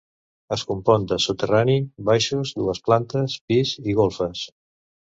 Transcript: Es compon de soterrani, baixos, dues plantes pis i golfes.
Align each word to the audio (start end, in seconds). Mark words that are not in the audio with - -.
Es 0.55 0.63
compon 0.69 1.05
de 1.11 1.17
soterrani, 1.25 1.77
baixos, 2.09 2.55
dues 2.63 2.83
plantes 2.89 3.39
pis 3.51 3.79
i 3.93 3.97
golfes. 4.03 4.47